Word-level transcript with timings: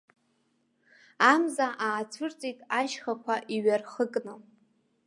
Амза 1.31 1.67
аацәырҵит 1.87 2.59
ашьхақәа 2.79 3.35
иҩархыкны. 3.55 4.33